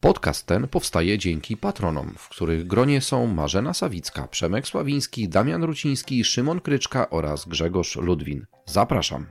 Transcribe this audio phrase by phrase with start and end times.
[0.00, 6.24] Podcast ten powstaje dzięki patronom, w których gronie są Marzena Sawicka, Przemek Sławiński, Damian Ruciński,
[6.24, 8.46] Szymon Kryczka oraz Grzegorz Ludwin.
[8.66, 9.26] Zapraszam.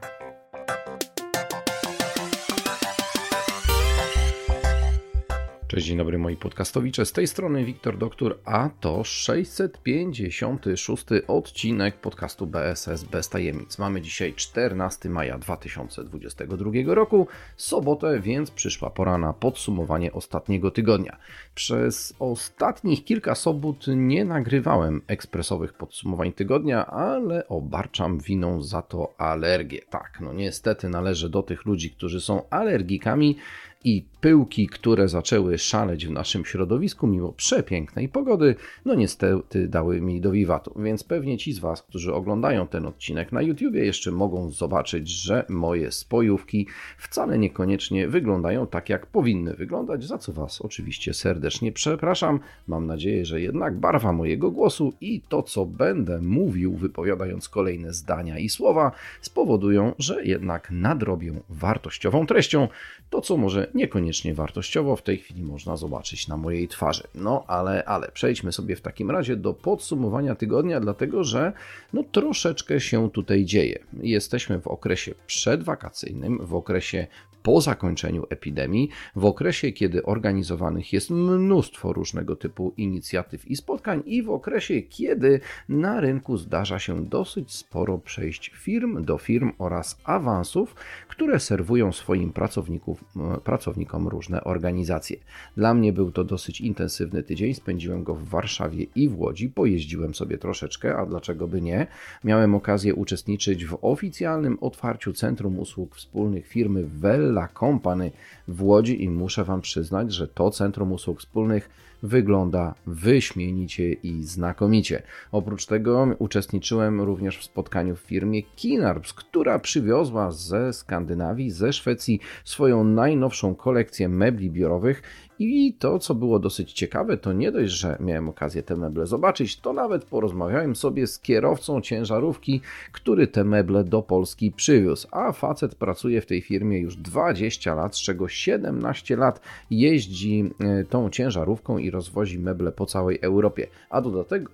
[5.82, 7.06] Dzień dobry moi podcastowicze.
[7.06, 13.78] Z tej strony Wiktor Doktor, a to 656 odcinek podcastu BSS Bez Tajemnic.
[13.78, 17.28] Mamy dzisiaj 14 maja 2022 roku,
[17.58, 21.18] sobotę, więc przyszła pora na podsumowanie ostatniego tygodnia.
[21.56, 29.82] Przez ostatnich kilka sobot nie nagrywałem ekspresowych podsumowań tygodnia, ale obarczam winą za to alergię.
[29.90, 33.38] Tak, no niestety należę do tych ludzi, którzy są alergikami
[33.84, 38.56] i pyłki, które zaczęły szaleć w naszym środowisku mimo przepięknej pogody,
[38.86, 40.74] no niestety dały mi do wiwatu.
[40.84, 45.46] Więc pewnie ci z Was, którzy oglądają ten odcinek na YouTubie, jeszcze mogą zobaczyć, że
[45.50, 46.68] moje spojówki
[46.98, 52.40] wcale niekoniecznie wyglądają tak, jak powinny wyglądać, za co Was oczywiście serdecznie przepraszam.
[52.68, 58.38] Mam nadzieję, że jednak barwa mojego głosu i to, co będę mówił, wypowiadając kolejne zdania
[58.40, 62.68] i słowa, spowodują, że jednak nadrobię wartościową treścią
[63.10, 67.04] to, co może niekoniecznie wartościowo w tej chwili można zobaczyć na mojej twarzy.
[67.16, 71.54] No ale, ale przejdźmy sobie w takim razie do podsumowania tygodnia, dlatego że
[71.94, 73.80] no troszeczkę się tutaj dzieje.
[74.02, 77.08] Jesteśmy w okresie przedwakacyjnym, w okresie
[77.44, 84.24] po zakończeniu epidemii, w okresie, kiedy organizowanych jest mnóstwo różnego typu inicjatyw i spotkań, i
[84.24, 85.40] w okresie, kiedy
[85.70, 90.76] na rynku zdarza się dosyć sporo przejść firm do firm oraz awansów,
[91.08, 93.04] które serwują swoim pracowników,
[93.44, 95.18] pracownikom różne organizacje.
[95.58, 100.16] Dla mnie był to dosyć intensywny tydzień, spędziłem go w Warszawie i w Łodzi, pojeździłem
[100.16, 101.88] sobie troszeczkę, a dlaczego by nie?
[102.24, 106.84] Miałem okazję uczestniczyć w oficjalnym otwarciu Centrum Usług Wspólnych firmy
[107.30, 108.12] Vella Company
[108.48, 111.70] w Łodzi i muszę Wam przyznać, że to Centrum Usług Wspólnych
[112.04, 115.04] wygląda wyśmienicie i znakomicie.
[115.32, 122.20] Oprócz tego uczestniczyłem również w spotkaniu w firmie Kinarps, która przywiozła ze Skandynawii, ze Szwecji
[122.44, 125.02] swoją najnowszą kolekcję mebli biurowych
[125.40, 129.60] i to, co było dosyć ciekawe, to nie dość, że miałem okazję te meble zobaczyć,
[129.60, 132.62] to nawet porozmawiałem sobie z kierowcą ciężarówki,
[132.92, 135.08] który te meble do Polski przywiózł.
[135.12, 139.42] A facet pracuje w tej firmie już 20 lat, z czego 17 lat
[139.72, 143.68] jeździ e, tą ciężarówką i rozwozi meble po całej Europie.
[143.90, 144.02] A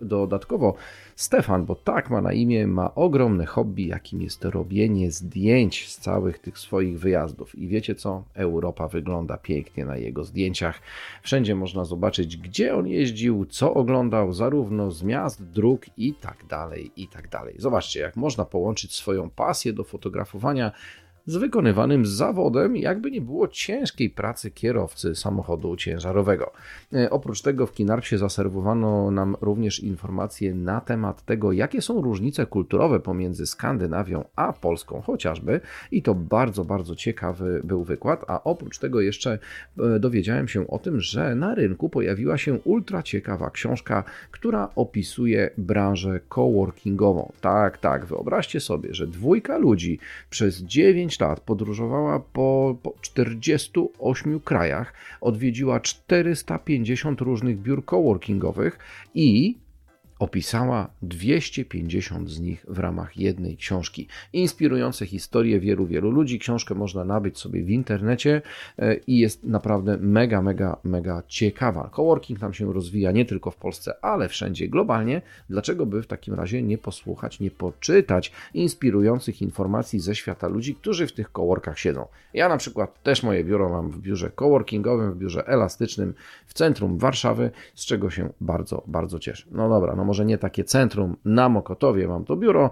[0.01, 0.75] dodatkowo
[1.15, 6.39] Stefan, bo tak ma na imię, ma ogromne hobby, jakim jest robienie zdjęć z całych
[6.39, 7.55] tych swoich wyjazdów.
[7.55, 8.23] I wiecie co?
[8.33, 10.74] Europa wygląda pięknie na jego zdjęciach.
[11.21, 16.91] Wszędzie można zobaczyć, gdzie on jeździł, co oglądał, zarówno z miast, dróg i tak dalej,
[16.95, 17.55] i tak dalej.
[17.57, 20.71] Zobaczcie, jak można połączyć swoją pasję do fotografowania
[21.27, 26.51] z wykonywanym zawodem, jakby nie było ciężkiej pracy kierowcy samochodu ciężarowego.
[26.93, 32.45] E, oprócz tego w Kinarpsie zaserwowano nam również informacje na temat tego, jakie są różnice
[32.45, 35.61] kulturowe pomiędzy Skandynawią a Polską chociażby
[35.91, 39.39] i to bardzo, bardzo ciekawy był wykład, a oprócz tego jeszcze
[39.79, 45.49] e, dowiedziałem się o tym, że na rynku pojawiła się ultra ciekawa książka, która opisuje
[45.57, 47.31] branżę coworkingową.
[47.41, 49.99] Tak, tak, wyobraźcie sobie, że dwójka ludzi
[50.29, 58.79] przez 9 lat podróżowała po, po 48 krajach, odwiedziła 450 różnych biur coworkingowych
[59.13, 59.55] i
[60.19, 64.07] opisała 250 z nich w ramach jednej książki.
[64.33, 66.39] Inspirujące historie wielu, wielu ludzi.
[66.39, 68.41] Książkę można nabyć sobie w internecie
[68.79, 71.89] e, i jest naprawdę mega, mega, mega ciekawa.
[71.89, 75.21] Coworking tam się rozwija nie tylko w Polsce, ale wszędzie globalnie.
[75.49, 81.07] Dlaczego by w takim razie nie posłuchać, nie poczytać inspirujących informacji ze świata ludzi, którzy
[81.07, 82.07] w tych coworkach siedzą?
[82.33, 86.13] Ja na przykład też moje biuro mam w biurze coworkingowym, w biurze elastycznym
[86.45, 89.47] w centrum Warszawy, z czego się bardzo, bardzo cieszę.
[89.51, 92.69] No dobra, no może nie takie centrum na Mokotowie mam to biuro,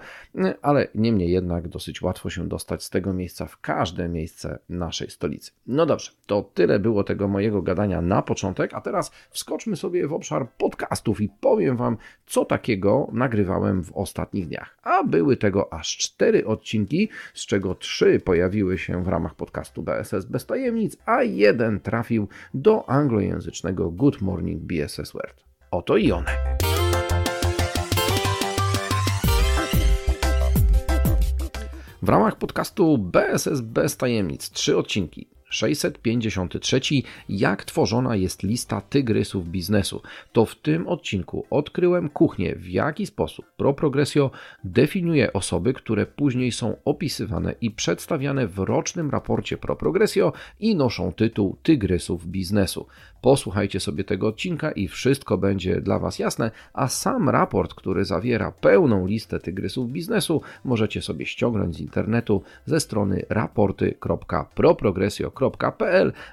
[0.62, 5.52] ale niemniej jednak dosyć łatwo się dostać z tego miejsca w każde miejsce naszej stolicy.
[5.68, 10.14] No dobrze, to tyle było tego mojego gadania na początek, a teraz wskoczmy sobie w
[10.14, 14.78] obszar podcastów i powiem Wam, co takiego nagrywałem w ostatnich dniach.
[14.84, 20.26] A były tego aż cztery odcinki, z czego trzy pojawiły się w ramach podcastu BSS
[20.26, 25.44] bez tajemnic, a jeden trafił do anglojęzycznego Good Morning BSS World.
[25.72, 26.26] Oto i one.
[32.04, 35.28] W ramach podcastu BSS bez tajemnic trzy odcinki.
[35.54, 36.82] 653.
[37.30, 40.02] Jak tworzona jest lista tygrysów biznesu?
[40.32, 44.32] To w tym odcinku odkryłem kuchnię, w jaki sposób ProProgresio
[44.64, 51.58] definiuje osoby, które później są opisywane i przedstawiane w rocznym raporcie ProProgresio i noszą tytuł
[51.64, 52.88] Tygrysów biznesu.
[53.22, 58.52] Posłuchajcie sobie tego odcinka i wszystko będzie dla Was jasne, a sam raport, który zawiera
[58.52, 63.26] pełną listę tygrysów biznesu, możecie sobie ściągnąć z internetu ze strony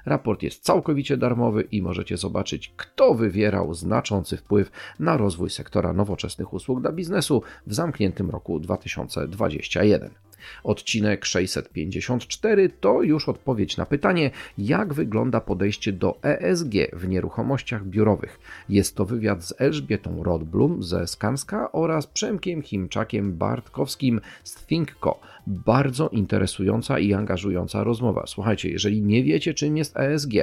[0.05, 6.53] Raport jest całkowicie darmowy i możecie zobaczyć, kto wywierał znaczący wpływ na rozwój sektora nowoczesnych
[6.53, 10.30] usług dla biznesu w zamkniętym roku 2021.
[10.63, 18.39] Odcinek 654 to już odpowiedź na pytanie, jak wygląda podejście do ESG w nieruchomościach biurowych.
[18.69, 25.19] Jest to wywiad z Elżbietą Rodblum ze Skanska oraz Przemkiem Chimczakiem Bartkowskim z ThinkCo.
[25.47, 28.23] Bardzo interesująca i angażująca rozmowa.
[28.27, 30.33] Słuchajcie, jeżeli nie wiecie, czym jest ESG,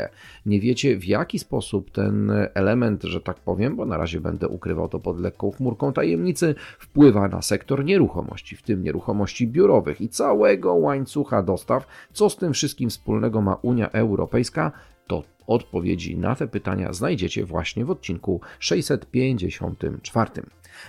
[0.46, 4.88] nie wiecie, w jaki sposób ten element, że tak powiem, bo na razie będę ukrywał
[4.88, 10.74] to pod lekką chmurką tajemnicy, wpływa na sektor nieruchomości, w tym nieruchomości biurowych i całego
[10.74, 14.72] łańcucha dostaw, co z tym wszystkim wspólnego ma Unia Europejska,
[15.06, 20.30] to odpowiedzi na te pytania znajdziecie właśnie w odcinku 654.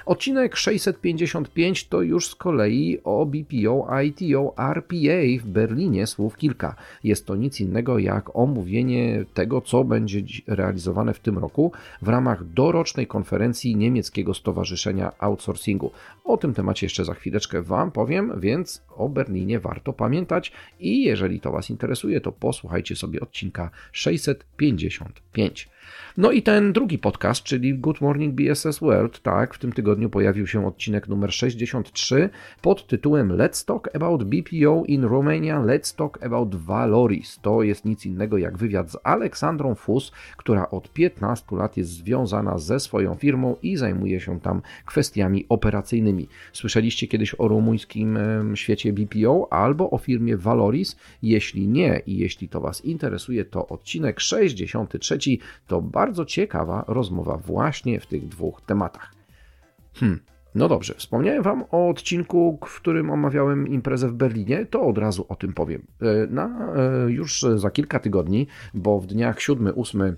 [0.05, 6.75] Odcinek 655 to już z kolei o BPO, ITO, RPA w Berlinie słów kilka.
[7.03, 11.71] Jest to nic innego jak omówienie tego, co będzie realizowane w tym roku
[12.01, 15.91] w ramach dorocznej konferencji niemieckiego Stowarzyszenia Outsourcingu.
[16.23, 21.39] O tym temacie jeszcze za chwileczkę Wam powiem, więc o Berlinie warto pamiętać i jeżeli
[21.39, 25.69] to Was interesuje, to posłuchajcie sobie odcinka 655.
[26.17, 30.47] No i ten drugi podcast, czyli Good Morning BSS World, tak, w tym tygodniu pojawił
[30.47, 32.29] się odcinek numer 63
[32.61, 37.39] pod tytułem Let's Talk About BPO in Romania, Let's Talk About Valoris.
[37.41, 42.57] To jest nic innego jak wywiad z Aleksandrą Fus, która od 15 lat jest związana
[42.57, 46.27] ze swoją firmą i zajmuje się tam kwestiami operacyjnymi.
[46.53, 48.19] Słyszeliście kiedyś o rumuńskim
[48.55, 50.95] świecie BPO albo o firmie Valoris?
[51.21, 55.17] Jeśli nie i jeśli to Was interesuje, to odcinek 63
[55.69, 59.11] to bardzo ciekawa rozmowa właśnie w tych dwóch tematach.
[59.93, 60.19] Hmm.
[60.55, 65.25] No dobrze, wspomniałem Wam o odcinku, w którym omawiałem imprezę w Berlinie, to od razu
[65.29, 65.81] o tym powiem.
[66.01, 70.13] E, na, e, już za kilka tygodni, bo w dniach 7-8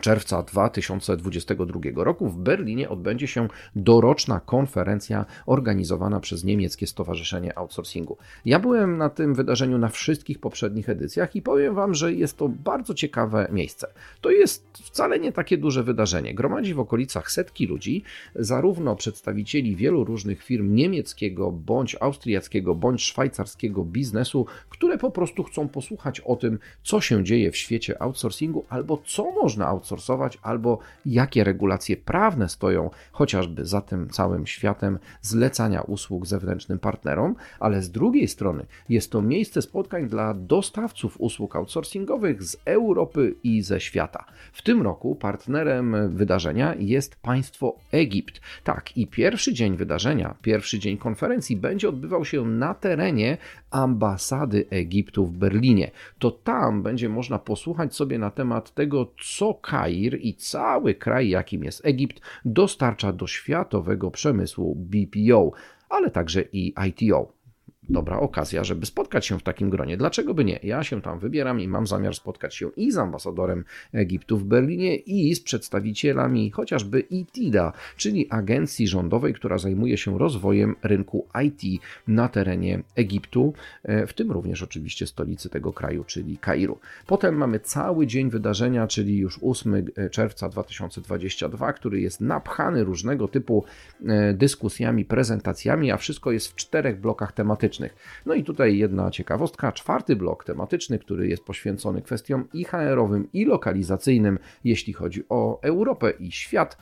[0.00, 8.16] czerwca 2022 roku w Berlinie odbędzie się doroczna konferencja organizowana przez niemieckie Stowarzyszenie Outsourcingu.
[8.44, 12.48] Ja byłem na tym wydarzeniu na wszystkich poprzednich edycjach i powiem Wam, że jest to
[12.48, 13.86] bardzo ciekawe miejsce.
[14.20, 16.34] To jest wcale nie takie duże wydarzenie.
[16.34, 18.02] Gromadzi w okolicach setki ludzi,
[18.34, 25.68] zarówno przedstawicieli wielu różnych firm niemieckiego, bądź austriackiego, bądź szwajcarskiego biznesu, które po prostu chcą
[25.68, 30.78] posłuchać o tym, co się dzieje w świecie outsourcingu albo co można outsourcingu outsourcować, albo
[31.06, 37.90] jakie regulacje prawne stoją chociażby za tym całym światem zlecania usług zewnętrznym partnerom, ale z
[37.90, 44.24] drugiej strony jest to miejsce spotkań dla dostawców usług outsourcingowych z Europy i ze świata.
[44.52, 48.40] W tym roku partnerem wydarzenia jest państwo Egipt.
[48.64, 53.38] Tak, i pierwszy dzień wydarzenia, pierwszy dzień konferencji będzie odbywał się na terenie
[53.72, 55.90] ambasady Egiptu w Berlinie.
[56.18, 61.64] To tam będzie można posłuchać sobie na temat tego, co Kair i cały kraj, jakim
[61.64, 65.52] jest Egipt, dostarcza do światowego przemysłu BPO,
[65.88, 67.41] ale także i ITO.
[67.88, 69.96] Dobra okazja, żeby spotkać się w takim gronie.
[69.96, 70.58] Dlaczego by nie?
[70.62, 74.96] Ja się tam wybieram i mam zamiar spotkać się i z ambasadorem Egiptu w Berlinie,
[74.96, 82.28] i z przedstawicielami chociażby ITIDA, czyli agencji rządowej, która zajmuje się rozwojem rynku IT na
[82.28, 86.78] terenie Egiptu, e, w tym również oczywiście stolicy tego kraju, czyli Kairu.
[87.06, 93.64] Potem mamy cały dzień wydarzenia, czyli już 8 czerwca 2022, który jest napchany różnego typu
[94.06, 97.32] e, dyskusjami, prezentacjami, a wszystko jest w czterech blokach
[97.78, 98.22] tematycznych.
[98.26, 103.44] No i tutaj jedna ciekawostka, czwarty blok tematyczny, który jest poświęcony kwestiom i HR-owym, i
[103.44, 106.78] lokalizacyjnym, jeśli chodzi o Europę i świat,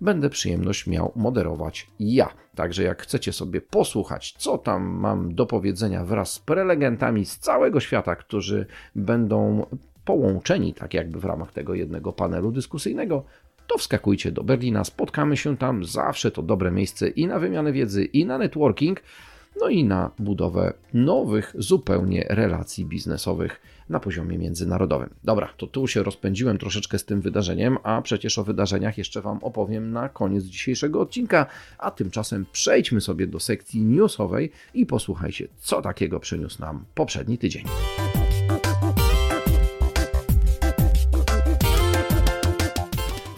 [0.00, 2.28] będę przyjemność miał moderować ja.
[2.54, 7.80] Także jak chcecie sobie posłuchać, co tam mam do powiedzenia wraz z prelegentami z całego
[7.80, 9.66] świata, którzy będą
[10.04, 13.24] połączeni tak jakby w ramach tego jednego panelu dyskusyjnego,
[13.66, 18.04] to wskakujcie do Berlina, spotkamy się tam, zawsze to dobre miejsce i na wymianę wiedzy,
[18.04, 19.00] i na networking,
[19.60, 25.10] no i na budowę nowych zupełnie relacji biznesowych na poziomie międzynarodowym.
[25.24, 29.38] Dobra, to tu się rozpędziłem troszeczkę z tym wydarzeniem, a przecież o wydarzeniach jeszcze Wam
[29.42, 31.46] opowiem na koniec dzisiejszego odcinka,
[31.78, 37.64] a tymczasem przejdźmy sobie do sekcji newsowej i posłuchajcie, co takiego przyniósł nam poprzedni tydzień.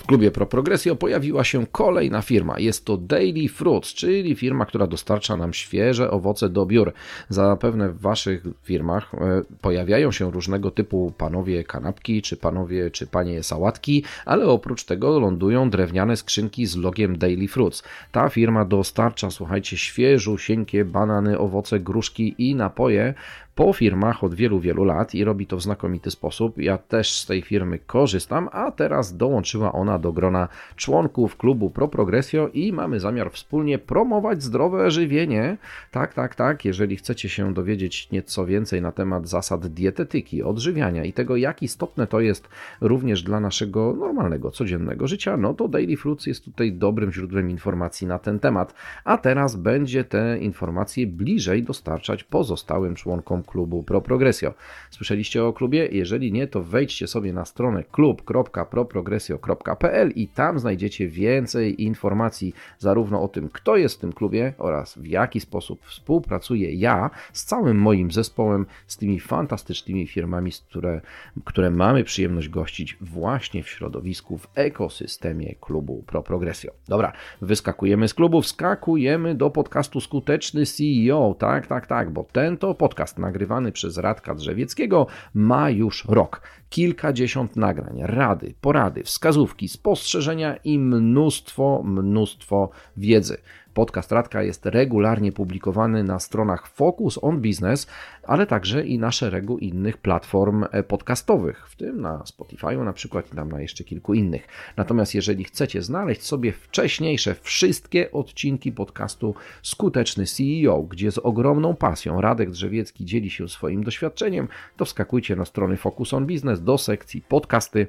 [0.07, 2.59] Klubie Pro Progressio pojawiła się kolejna firma.
[2.59, 6.93] Jest to Daily Fruits, czyli firma, która dostarcza nam świeże owoce do biur.
[7.29, 13.43] Zapewne w Waszych firmach e, pojawiają się różnego typu panowie kanapki, czy panowie, czy panie
[13.43, 17.83] sałatki, ale oprócz tego lądują drewniane skrzynki z logiem Daily Fruits.
[18.13, 23.15] Ta firma dostarcza, słuchajcie, świeżusieńkie banany, owoce, gruszki i napoje
[23.57, 26.59] po firmach od wielu, wielu lat i robi to w znakomity sposób.
[26.59, 31.89] Ja też z tej firmy korzystam, a teraz dołączyła ona do grona członków klubu Pro
[31.89, 35.57] Progressio i mamy zamiar wspólnie promować zdrowe żywienie.
[35.91, 36.65] Tak, tak, tak.
[36.65, 42.07] Jeżeli chcecie się dowiedzieć nieco więcej na temat zasad dietetyki, odżywiania i tego, jak istotne
[42.07, 42.49] to jest
[42.81, 48.07] również dla naszego normalnego, codziennego życia, no to Daily Fruits jest tutaj dobrym źródłem informacji
[48.07, 48.75] na ten temat.
[49.05, 54.55] A teraz będzie te informacje bliżej dostarczać pozostałym członkom klubu Pro Progressio.
[54.91, 55.89] Słyszeliście o klubie?
[55.93, 63.29] Jeżeli nie, to wejdźcie sobie na stronę klub.proprogresio.pl i tam znajdziecie więcej informacji zarówno o
[63.29, 68.11] tym, kto jest w tym klubie oraz w jaki sposób współpracuję ja z całym moim
[68.11, 71.01] zespołem, z tymi fantastycznymi firmami, które,
[71.45, 76.73] które mamy przyjemność gościć właśnie w środowisku, w ekosystemie klubu Pro Progressio.
[76.89, 81.35] Dobra, wyskakujemy z klubu, wskakujemy do podcastu Skuteczny CEO.
[81.39, 86.43] Tak, tak, tak, bo ten to podcast nagrywany nagrywany przez Radka Drzewieckiego, ma już rok.
[86.71, 93.39] Kilkadziesiąt nagrań, rady, porady, wskazówki, spostrzeżenia i mnóstwo, mnóstwo wiedzy.
[93.77, 97.87] Podcast Radka jest regularnie publikowany na stronach Focus on Business,
[98.23, 103.33] ale także i na szeregu innych platform e, podcastowych, w tym na Spotify na przykład
[103.33, 104.49] i tam na jeszcze kilku innych.
[104.77, 112.21] Natomiast jeżeli chcecie znaleźć sobie wcześniejsze wszystkie odcinki podcastu Skuteczny CEO, gdzie z ogromną pasją
[112.21, 117.23] Radek Drzewiecki dzieli się swoim doświadczeniem, to wskakujcie na strony Focus on Business do sekcji
[117.29, 117.87] podcasty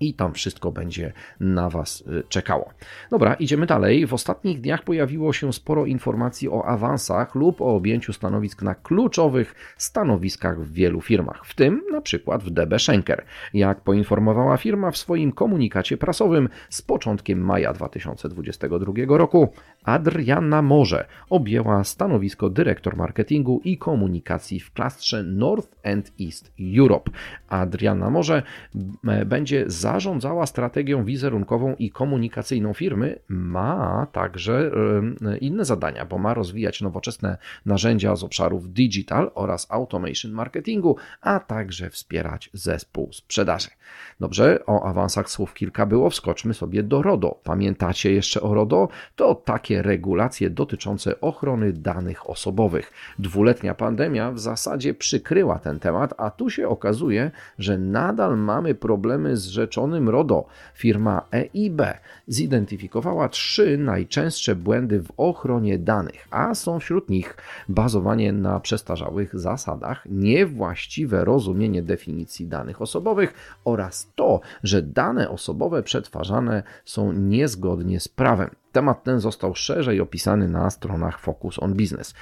[0.00, 2.70] i tam wszystko będzie na Was y, czekało.
[3.10, 4.06] Dobra, idziemy dalej.
[4.06, 9.54] W ostatnich dniach pojawiło się sporo informacji o awansach lub o objęciu stanowisk na kluczowych
[9.76, 13.24] stanowiskach w wielu firmach, w tym na przykład w DB Schenker.
[13.54, 19.52] Jak poinformowała firma w swoim komunikacie prasowym z początkiem maja 2022 roku,
[19.84, 27.10] Adriana Morze objęła stanowisko dyrektor marketingu i komunikacji w klastrze North and East Europe.
[27.48, 28.42] Adriana Morze
[29.26, 34.70] będzie zarządzała strategią wizerunkową i komunikacyjną firmy, ma także
[35.40, 41.90] inne zadania, bo ma rozwijać nowoczesne narzędzia z obszarów digital oraz automation marketingu, a także
[41.90, 43.68] wspierać zespół sprzedaży.
[44.20, 47.40] Dobrze, o awansach słów kilka było, wskoczmy sobie do RODO.
[47.44, 48.88] Pamiętacie jeszcze o RODO?
[49.16, 52.92] To takie regulacje dotyczące ochrony danych osobowych.
[53.18, 59.36] Dwuletnia pandemia w zasadzie przykryła ten temat, a tu się okazuje, że nadal mamy problemy
[59.36, 59.42] z
[59.78, 60.46] rzeczonym RODO.
[60.74, 61.82] Firma EIB
[62.26, 67.36] zidentyfikowała trzy najczęstsze błędy w ochronie danych, a są wśród nich
[67.68, 76.62] bazowanie na przestarzałych zasadach, niewłaściwe rozumienie definicji danych osobowych oraz to, że dane osobowe przetwarzane
[76.84, 78.50] są niezgodnie z prawem.
[78.72, 82.14] Temat ten został szerzej opisany na stronach Focus on Business.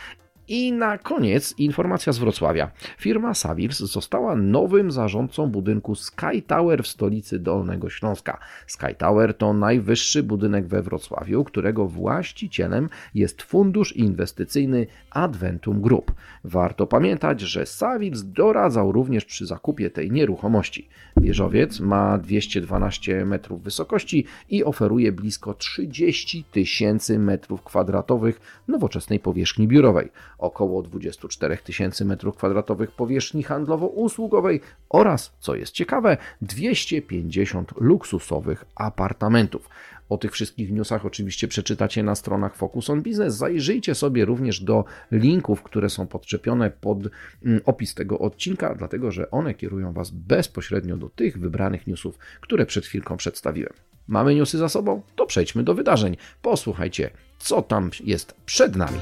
[0.49, 2.71] I na koniec informacja z Wrocławia.
[2.99, 8.39] Firma Savirs została nowym zarządcą budynku Sky Tower w stolicy Dolnego Śląska.
[8.67, 16.13] Sky Tower to najwyższy budynek we Wrocławiu, którego właścicielem jest fundusz inwestycyjny Adventum Group.
[16.45, 20.89] Warto pamiętać, że Savirs doradzał również przy zakupie tej nieruchomości.
[21.17, 30.11] Wieżowiec ma 212 metrów wysokości i oferuje blisko 30 tysięcy metrów kwadratowych nowoczesnej powierzchni biurowej
[30.39, 39.69] około 24 tysięcy m2 powierzchni handlowo-usługowej oraz, co jest ciekawe, 250 luksusowych apartamentów.
[40.09, 43.35] O tych wszystkich newsach oczywiście przeczytacie na stronach Focus on Business.
[43.35, 46.99] Zajrzyjcie sobie również do linków, które są podczepione pod
[47.45, 52.67] mm, opis tego odcinka, dlatego że one kierują Was bezpośrednio do tych wybranych newsów, które
[52.67, 53.73] przed chwilką przedstawiłem.
[54.09, 55.03] Mamy newsy za sobą?
[55.17, 56.17] To przejdźmy do wydarzeń.
[56.43, 58.99] Posłuchajcie, co tam jest przed nami.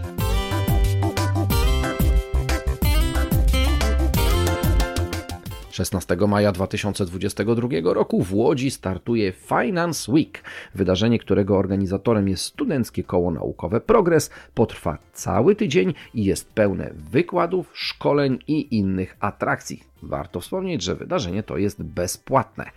[5.75, 10.43] 16 maja 2022 roku w Łodzi startuje Finance Week,
[10.75, 14.31] wydarzenie, którego organizatorem jest Studenckie Koło Naukowe Progres.
[14.55, 19.83] Potrwa cały tydzień i jest pełne wykładów, szkoleń i innych atrakcji.
[20.03, 22.71] Warto wspomnieć, że wydarzenie to jest bezpłatne.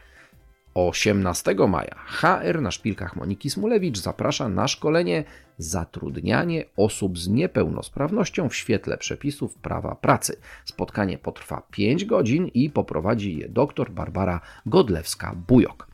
[0.73, 5.23] 18 maja HR na szpilkach Moniki Smulewicz zaprasza na szkolenie
[5.57, 10.37] Zatrudnianie osób z niepełnosprawnością w świetle przepisów prawa pracy.
[10.65, 15.87] Spotkanie potrwa 5 godzin i poprowadzi je dr Barbara Godlewska-Bujok.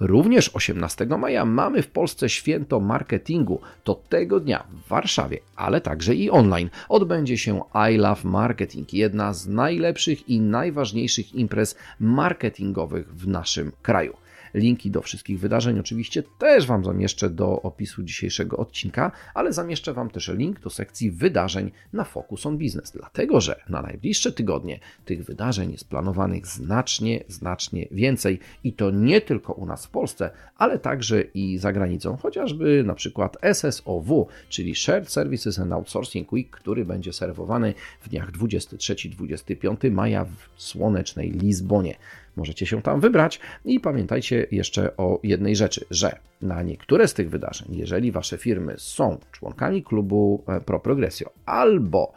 [0.00, 3.60] Również 18 maja mamy w Polsce święto marketingu.
[3.84, 7.60] To tego dnia w Warszawie, ale także i online odbędzie się
[7.92, 14.16] I Love Marketing, jedna z najlepszych i najważniejszych imprez marketingowych w naszym kraju.
[14.54, 20.10] Linki do wszystkich wydarzeń oczywiście też Wam zamieszczę do opisu dzisiejszego odcinka, ale zamieszczę Wam
[20.10, 25.24] też link do sekcji wydarzeń na Focus on Business, dlatego że na najbliższe tygodnie tych
[25.24, 30.78] wydarzeń jest planowanych znacznie, znacznie więcej i to nie tylko u nas w Polsce, ale
[30.78, 36.84] także i za granicą, chociażby na przykład SSOW, czyli Shared Services and Outsourcing Week, który
[36.84, 41.96] będzie serwowany w dniach 23-25 maja w słonecznej Lizbonie.
[42.36, 47.30] Możecie się tam wybrać i pamiętajcie jeszcze o jednej rzeczy, że na niektóre z tych
[47.30, 52.12] wydarzeń, jeżeli wasze firmy są członkami klubu e, Pro Progressio albo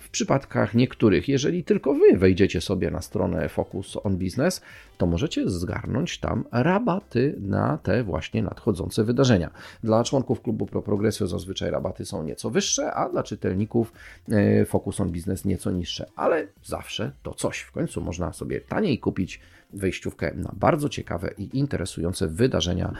[0.00, 4.60] w przypadkach niektórych, jeżeli tylko wy wejdziecie sobie na stronę Focus on Business,
[4.98, 9.50] to możecie zgarnąć tam rabaty na te właśnie nadchodzące wydarzenia.
[9.84, 13.92] Dla członków klubu Pro Progressio zazwyczaj rabaty są nieco wyższe, a dla czytelników
[14.28, 17.58] e, Focus on Business nieco niższe, ale zawsze to coś.
[17.58, 19.40] W końcu można sobie taniej kupić
[19.72, 22.92] wejściówkę na bardzo ciekawe i interesujące wydarzenia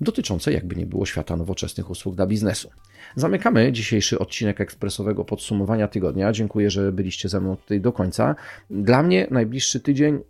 [0.00, 2.70] dotyczące jakby nie było świata nowoczesnych usług dla biznesu.
[3.16, 6.32] Zamykamy dzisiejszy odcinek ekspresowego podsumowania tygodnia.
[6.32, 8.34] Dziękuję, że byliście ze mną tutaj do końca.
[8.70, 10.20] Dla mnie najbliższy tydzień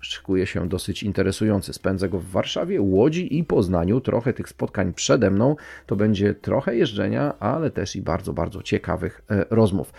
[0.00, 1.72] szykuje się dosyć interesujący.
[1.72, 4.00] Spędzę go w Warszawie, Łodzi i Poznaniu.
[4.00, 5.56] Trochę tych spotkań przede mną.
[5.86, 9.92] To będzie trochę jeżdżenia, ale też i bardzo, bardzo ciekawych e, rozmów.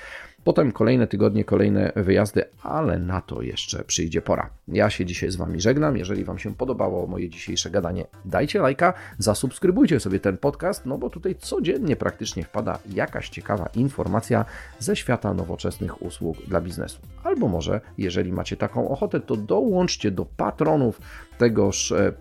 [0.43, 4.49] Potem kolejne tygodnie, kolejne wyjazdy, ale na to jeszcze przyjdzie pora.
[4.67, 5.97] Ja się dzisiaj z Wami żegnam.
[5.97, 11.09] Jeżeli Wam się podobało moje dzisiejsze gadanie, dajcie lajka, zasubskrybujcie sobie ten podcast, no bo
[11.09, 14.45] tutaj codziennie praktycznie wpada jakaś ciekawa informacja
[14.79, 16.99] ze świata nowoczesnych usług dla biznesu.
[17.23, 21.01] Albo może, jeżeli macie taką ochotę, to dołączcie do patronów
[21.37, 22.13] tegoż e,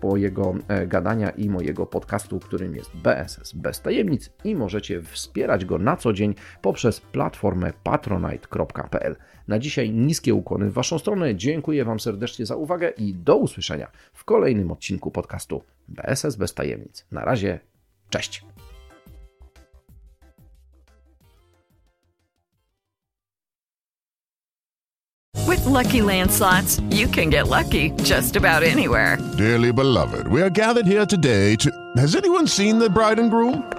[0.67, 5.97] e, gadania i mojego podcastu, którym jest BSS bez tajemnic i możecie wspierać go na
[5.97, 7.73] co dzień poprzez platformę
[8.21, 9.15] patronite.pl.
[9.47, 11.35] Na dzisiaj niskie ukłony w Waszą stronę.
[11.35, 17.05] Dziękuję Wam serdecznie za uwagę i do usłyszenia w kolejnym odcinku podcastu BSS bez tajemnic.
[17.11, 17.59] Na razie,
[18.09, 18.45] cześć!
[25.47, 29.17] With lucky landslots, you can get lucky just about anywhere.
[29.37, 31.71] Dearly beloved, we are gathered here today to.
[31.97, 33.78] Has anyone seen the bride and groom?